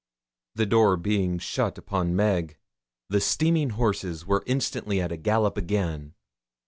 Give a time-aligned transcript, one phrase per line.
[0.55, 2.57] The door being shut upon Meg,
[3.09, 6.15] the steaming horses were instantly at a gallop again.